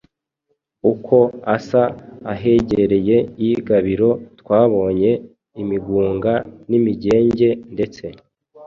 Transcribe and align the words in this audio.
uko 0.91 1.17
asa 1.55 1.83
ahegereye 2.33 3.17
i 3.47 3.49
Gabiro. 3.67 4.09
Twabonye 4.39 5.11
imigunga 5.61 6.33
n’imigenge, 6.69 7.49
ndetse 7.75 8.05